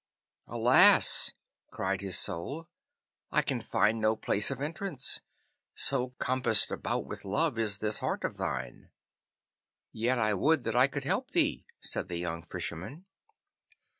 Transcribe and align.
'Alas!' 0.47 1.33
cried 1.69 2.01
his 2.01 2.17
Soul, 2.17 2.67
'I 3.31 3.43
can 3.43 3.61
find 3.61 4.01
no 4.01 4.15
place 4.15 4.49
of 4.49 4.59
entrance, 4.59 5.21
so 5.75 6.15
compassed 6.17 6.71
about 6.71 7.05
with 7.05 7.23
love 7.23 7.59
is 7.59 7.77
this 7.77 7.99
heart 7.99 8.23
of 8.23 8.37
thine.' 8.37 8.89
'Yet 9.91 10.17
I 10.17 10.33
would 10.33 10.63
that 10.63 10.75
I 10.75 10.87
could 10.87 11.03
help 11.03 11.29
thee,' 11.29 11.67
said 11.81 12.07
the 12.07 12.17
young 12.17 12.41
Fisherman. 12.41 13.05